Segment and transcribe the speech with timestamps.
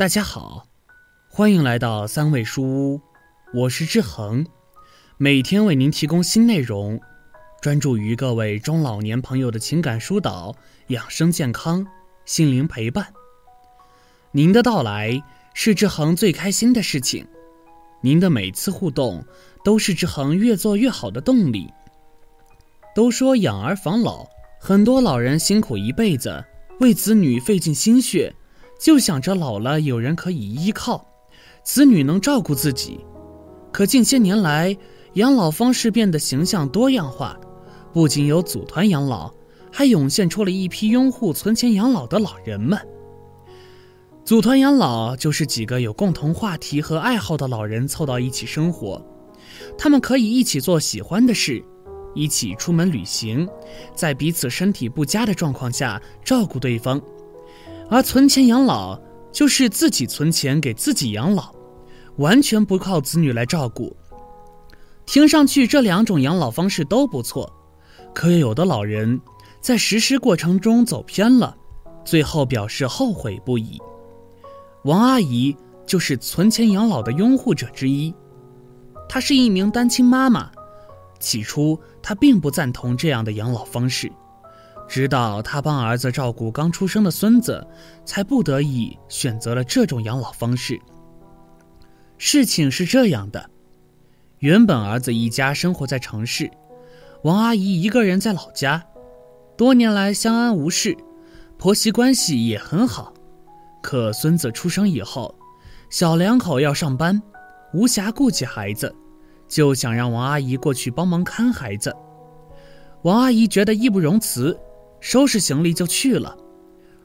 [0.00, 0.66] 大家好，
[1.28, 3.02] 欢迎来到三味书屋，
[3.52, 4.46] 我是志恒，
[5.18, 6.98] 每天为您提供新内容，
[7.60, 11.86] 专注于各位中老年朋友的情感疏导、养生健康、
[12.24, 13.12] 心灵陪伴。
[14.32, 15.22] 您的到来
[15.52, 17.26] 是志恒最开心的事情，
[18.00, 19.22] 您的每次互动
[19.62, 21.70] 都是志恒越做越好的动力。
[22.94, 24.26] 都说养儿防老，
[24.58, 26.42] 很多老人辛苦一辈子，
[26.80, 28.34] 为子女费尽心血。
[28.80, 31.06] 就想着老了有人可以依靠，
[31.62, 32.98] 子女能照顾自己。
[33.70, 34.74] 可近些年来，
[35.14, 37.38] 养老方式变得形象多样化，
[37.92, 39.30] 不仅有组团养老，
[39.70, 42.78] 还涌现出了一批拥护存钱养老的老人们。
[44.24, 49.04] 组团养老就是几个有共同话题和爱好的老人凑到一起生活，
[49.76, 51.62] 他们可以一起做喜欢的事，
[52.14, 53.46] 一起出门旅行，
[53.94, 57.00] 在彼此身体不佳的状况下照顾对方。
[57.90, 58.98] 而存钱养老
[59.32, 61.52] 就是自己存钱给自己养老，
[62.18, 63.96] 完全不靠子女来照顾。
[65.06, 67.52] 听上去这两种养老方式都不错，
[68.14, 69.20] 可有的老人
[69.60, 71.56] 在实施过程中走偏了，
[72.04, 73.76] 最后表示后悔不已。
[74.84, 78.14] 王阿姨就是存钱养老的拥护者之一，
[79.08, 80.48] 她是一名单亲妈妈，
[81.18, 84.10] 起初她并不赞同这样的养老方式。
[84.90, 87.64] 直到他帮儿子照顾刚出生的孙子，
[88.04, 90.80] 才不得已选择了这种养老方式。
[92.18, 93.48] 事情是这样的：
[94.40, 96.50] 原本儿子一家生活在城市，
[97.22, 98.84] 王阿姨一个人在老家，
[99.56, 100.96] 多年来相安无事，
[101.56, 103.14] 婆媳关系也很好。
[103.80, 105.32] 可孙子出生以后，
[105.88, 107.22] 小两口要上班，
[107.72, 108.92] 无暇顾及孩子，
[109.46, 111.94] 就想让王阿姨过去帮忙看孩子。
[113.02, 114.58] 王阿姨觉得义不容辞。
[115.00, 116.36] 收拾行李就去了，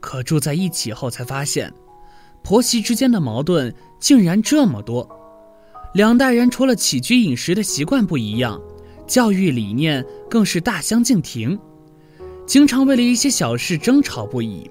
[0.00, 1.72] 可住在一起后才发现，
[2.42, 5.08] 婆媳之间的矛盾竟然这么多。
[5.94, 8.60] 两代人除了起居饮食的习惯不一样，
[9.06, 11.58] 教育理念更是大相径庭，
[12.46, 14.70] 经常为了一些小事争吵不已。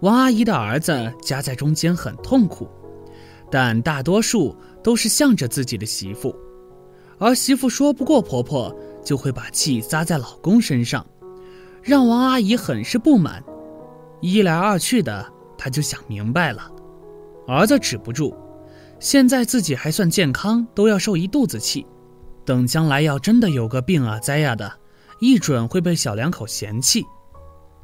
[0.00, 2.68] 王阿姨的儿子夹在中间很痛苦，
[3.50, 6.34] 但大多数都是向着自己的媳妇，
[7.18, 11.06] 而媳妇说不过婆婆，就会把气撒在老公身上。
[11.82, 13.42] 让王阿姨很是不满，
[14.20, 15.26] 一来二去的，
[15.56, 16.70] 她就想明白了：
[17.46, 18.36] 儿子止不住，
[18.98, 21.86] 现在自己还算健康，都要受一肚子气，
[22.44, 24.70] 等将来要真的有个病啊灾呀的，
[25.20, 27.04] 一准会被小两口嫌弃。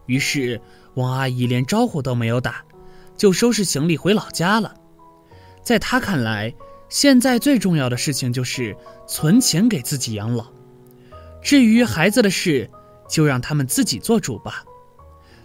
[0.05, 0.61] 于是
[0.95, 2.63] 王阿姨连招呼都没有打，
[3.17, 4.75] 就收拾行李回老家了。
[5.63, 6.55] 在她看来，
[6.91, 8.77] 现在最重要的事情就是
[9.09, 10.47] 存钱给自己养老，
[11.41, 12.71] 至于孩子的事。
[13.09, 14.65] 就让他们自己做主吧，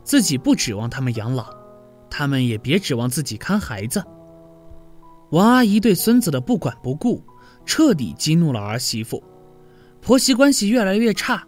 [0.04, 1.46] 自己不指望他们养老，
[2.10, 4.04] 他们也别指望自己看孩子。
[5.32, 7.24] 王阿姨对孙子的不管不顾，
[7.66, 9.24] 彻底激怒了儿媳妇，
[10.02, 11.44] 婆媳关系越来越差。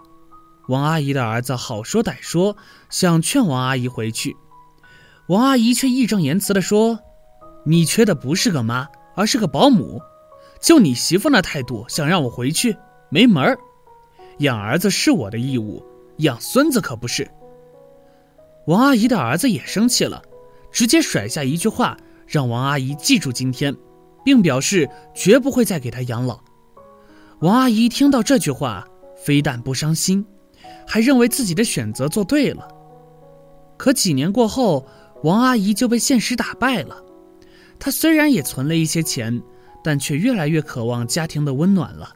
[0.69, 2.55] 王阿姨的儿子好说歹说，
[2.89, 4.37] 想劝王阿姨回去，
[5.27, 6.97] 王阿姨却义正言辞地说
[7.65, 9.99] ：“你缺的不是个妈，而是个保姆。
[10.61, 12.77] 就你媳妇那态度，想让我回去，
[13.09, 13.57] 没门儿。
[14.37, 15.85] 养儿子是我的义务。”
[16.17, 17.29] 养孙子可不是。
[18.67, 20.21] 王阿姨的儿子也生气了，
[20.71, 23.75] 直接甩下一句话，让王阿姨记住今天，
[24.23, 26.39] 并表示绝不会再给他养老。
[27.41, 28.87] 王阿姨听到这句话，
[29.17, 30.25] 非但不伤心，
[30.87, 32.67] 还认为自己的选择做对了。
[33.75, 34.87] 可几年过后，
[35.23, 37.03] 王阿姨就被现实打败了。
[37.77, 39.41] 她虽然也存了一些钱，
[39.83, 42.15] 但却越来越渴望家庭的温暖了。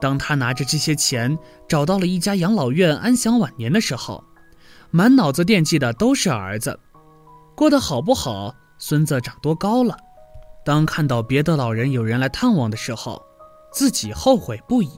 [0.00, 1.38] 当他拿着这些钱
[1.68, 4.22] 找到了一家养老院安享晚年的时候，
[4.90, 6.78] 满脑子惦记的都是儿子
[7.54, 9.96] 过得好不好，孙子长多高了。
[10.64, 13.22] 当看到别的老人有人来探望的时候，
[13.72, 14.90] 自己后悔不已。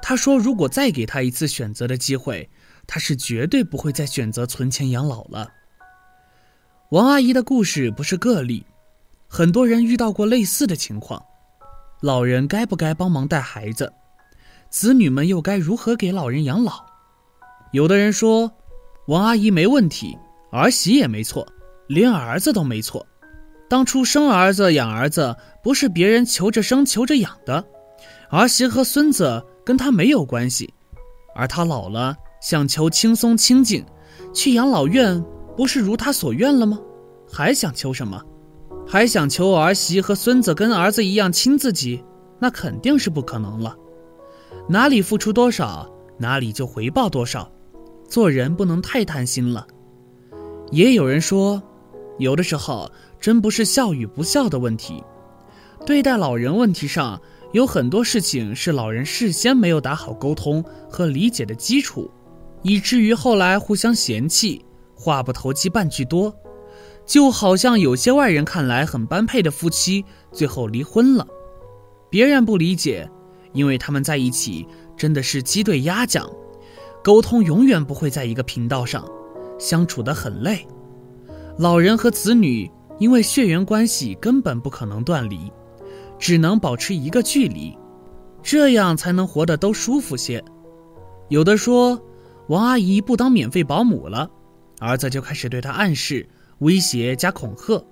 [0.00, 2.48] 他说：“如果再给他一次选择的机会，
[2.86, 5.50] 他是绝对不会再选择存钱养老了。”
[6.90, 8.64] 王阿姨的故事不是个例，
[9.28, 11.22] 很多人遇到过类似的情况。
[12.00, 13.92] 老人该不该帮忙带孩子？
[14.70, 16.86] 子女们又该如何给老人养老？
[17.72, 18.50] 有的人说，
[19.08, 20.16] 王阿姨没问题，
[20.50, 21.46] 儿媳也没错，
[21.88, 23.06] 连儿子都没错。
[23.68, 27.62] 当初生儿子养儿子不是别人求着生求着养的，
[28.30, 30.72] 儿媳和孙子跟他没有关系。
[31.34, 33.84] 而他老了想求轻松清静，
[34.32, 35.22] 去养老院
[35.54, 36.78] 不是如他所愿了吗？
[37.30, 38.24] 还想求什么？
[38.92, 42.02] 还想求儿媳和孙子跟儿子一样亲自己，
[42.40, 43.76] 那肯定是不可能了。
[44.68, 45.88] 哪里付出多少，
[46.18, 47.48] 哪里就回报多少。
[48.08, 49.64] 做人不能太贪心了。
[50.72, 51.62] 也有人说，
[52.18, 52.90] 有的时候
[53.20, 55.04] 真不是孝与不孝的问题。
[55.86, 57.22] 对待老人问题上，
[57.52, 62.10] 有很多事情是老人事先没有打好沟通和理解的基础，
[62.62, 64.64] 以至于后来互相嫌弃，
[64.96, 66.34] 话不投机半句多。
[67.06, 71.26] 就好像有些外人看来很般配的夫妻，最后离婚了。
[72.08, 73.10] 别人不理解，
[73.52, 74.66] 因为他们在一起
[74.96, 76.28] 真的是鸡对鸭讲，
[77.02, 79.04] 沟通永远不会在一个频道上，
[79.58, 80.66] 相处得很累。
[81.58, 85.52] 老人和子女因为血缘关系根本不可能断离。
[86.18, 87.74] 只能保持一个距离，
[88.42, 90.44] 这样才能活得都舒服些。
[91.30, 91.98] 有的说，
[92.48, 94.30] 王阿姨不当免费保姆了，
[94.80, 96.28] 儿子就开始对她暗示、
[96.60, 97.84] 威胁加恐吓。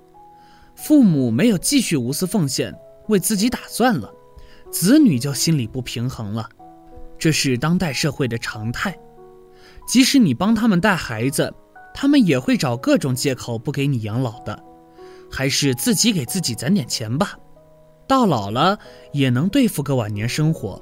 [0.74, 2.74] 父母没有继续无私奉献，
[3.08, 4.10] 为自己打算了，
[4.70, 6.48] 子女就心里不平衡了。
[7.18, 8.96] 这是当代社会的常态。
[9.88, 11.52] 即使你帮他们带孩子，
[11.92, 14.62] 他们也会找各种借口不给你养老的，
[15.30, 17.36] 还是自己给自己攒点钱吧。
[18.06, 18.78] 到老了
[19.12, 20.80] 也能对付个晚年生活，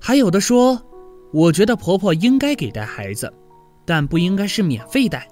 [0.00, 0.82] 还有的说，
[1.32, 3.32] 我觉得婆婆应该给带孩子，
[3.86, 5.28] 但不应该是免费带，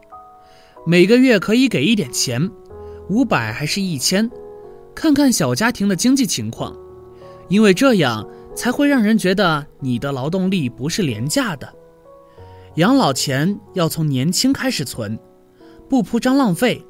[0.89, 2.49] 每个月可以给一点钱，
[3.09, 4.31] 五百还是一千，
[4.95, 6.77] 看看小家庭的经济情况，
[7.49, 8.25] 因为这样
[8.55, 11.69] 才会让人觉得你的劳动力不是廉价的。
[12.77, 15.19] 养老钱要从年轻开始存，
[15.89, 16.81] 不铺张浪费，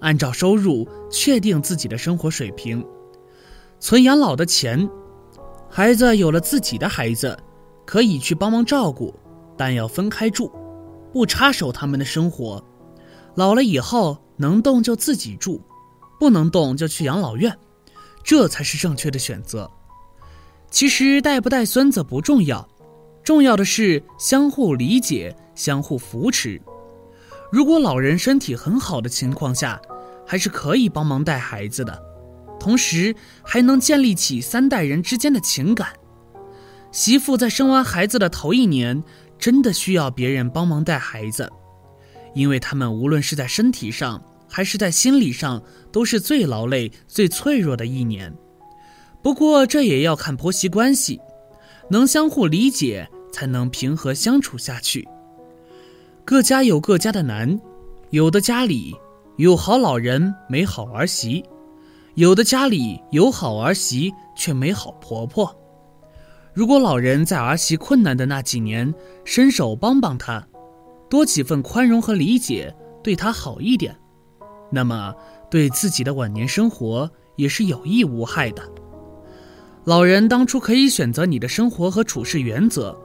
[0.00, 2.84] 按照收入确定自己的生活水平。
[3.78, 4.90] 存养老的钱，
[5.70, 7.38] 孩子有了自己的孩子，
[7.86, 9.14] 可以去帮忙照顾，
[9.56, 10.50] 但要分开住，
[11.12, 12.60] 不插手他们的生活。
[13.36, 15.62] 老了以后能动就自己住，
[16.18, 17.56] 不能动就去养老院，
[18.22, 19.70] 这才是正确的选择。
[20.70, 22.68] 其实带不带孙子不重要，
[23.22, 26.60] 重要的是相互理解、相互扶持。
[27.52, 29.80] 如果老人身体很好的情况下，
[30.26, 32.02] 还是可以帮忙带孩子的。
[32.58, 35.88] 同时还能建立起三代人之间的情感。
[36.90, 39.02] 媳妇在生完孩子的头一年，
[39.38, 41.52] 真的需要别人帮忙带孩子，
[42.34, 48.32] 因为他们无论是在身体上还是在心理上，都是最劳累、最脆弱的一年。
[49.22, 51.20] 不过这也要看婆媳关系，
[51.88, 55.08] 能相互理解，才能平和相处下去。
[56.24, 57.58] 各家有各家的难，
[58.10, 58.94] 有的家里
[59.36, 61.44] 有好老人，没好儿媳。
[62.14, 65.54] 有的家里有好儿媳，却没好婆婆。
[66.52, 68.94] 如果老人在儿媳困难的那几年
[69.24, 70.46] 伸手帮帮她，
[71.08, 73.96] 多几份宽容和理解，对她好一点，
[74.70, 75.14] 那么
[75.50, 78.62] 对自己的晚年生活也是有益无害的。
[79.84, 82.98] 老人当初可以选择你的生活和处事原则，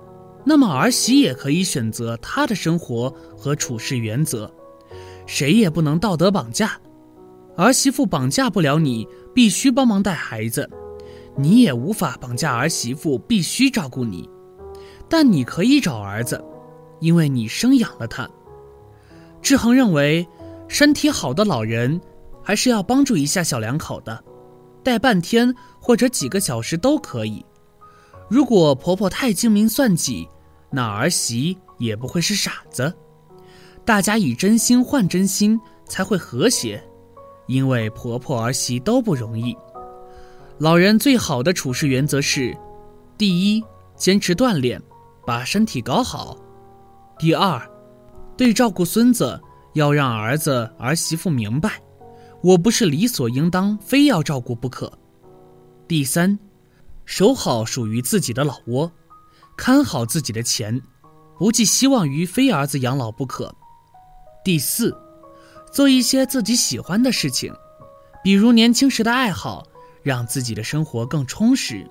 [0.45, 4.49] 那么儿媳也可以选择她的生活和处事原则，
[5.25, 6.79] 谁也不能道德绑架。
[7.57, 9.05] 儿媳妇绑架不了你，
[9.35, 10.63] 必须帮忙带孩子；
[11.35, 14.29] 你也无法绑架儿媳妇，必须照顾你。
[15.09, 16.41] 但你可以找儿子，
[16.99, 18.29] 因为你生养了他。
[19.41, 20.27] 志恒认为，
[20.67, 21.99] 身体好的老人
[22.43, 24.23] 还是要帮助一下小两口的，
[24.83, 27.45] 带半天或者几个小时都可以。
[28.29, 30.27] 如果婆婆太精明算计，
[30.69, 32.93] 那儿媳也不会是傻子。
[33.83, 36.83] 大家以真心换真心，才会和谐。
[37.47, 39.57] 因为婆婆儿媳都不容易，
[40.59, 42.55] 老人最好的处事原则是：
[43.17, 43.63] 第一，
[43.95, 44.79] 坚持锻炼，
[45.25, 46.37] 把身体搞好；
[47.19, 47.61] 第二，
[48.37, 49.37] 对照顾孙子
[49.73, 51.81] 要让儿子儿媳妇明白，
[52.41, 54.87] 我不是理所应当非要照顾不可；
[55.85, 56.39] 第三，
[57.03, 58.89] 守好属于自己的老窝，
[59.57, 60.81] 看好自己的钱，
[61.37, 63.53] 不寄希望于非儿子养老不可；
[64.45, 64.95] 第四。
[65.73, 67.53] 做一些自己喜欢的事情，
[68.23, 69.67] 比如年轻时的爱好，
[70.01, 71.85] 让自己的生活更充实。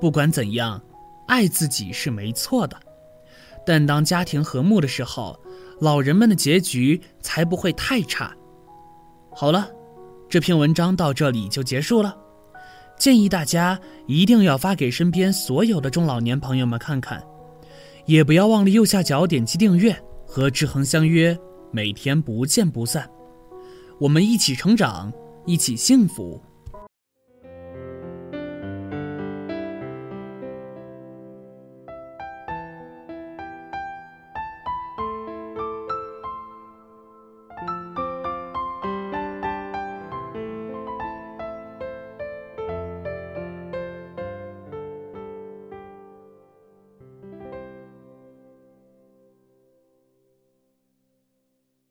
[0.00, 0.82] 不管怎样，
[1.28, 2.78] 爱自己是没错的，
[3.68, 5.38] 但当家庭和睦的时候，
[5.78, 8.34] 老人们的结局才不会太差。
[9.30, 9.68] 好了，
[10.26, 12.16] 这篇文章到这里就结束了。
[12.98, 17.22] 建议大家一定要发给身边所有的中老年朋友们看看，
[18.06, 19.94] 也不要忘了右下角点击订阅
[20.26, 21.38] 和志恒相约。
[21.70, 23.06] 每天不见不散，
[24.00, 25.12] 我们一起成长，
[25.44, 26.40] 一起幸福。